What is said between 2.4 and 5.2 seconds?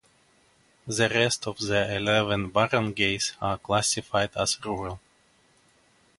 barangays are classified as rural.